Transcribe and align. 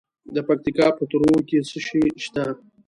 د 0.35 0.37
پکتیکا 0.47 0.87
په 0.97 1.03
تروو 1.09 1.39
کې 1.47 1.57
څه 1.69 1.77
شی 1.85 2.01
شته؟ 2.23 2.43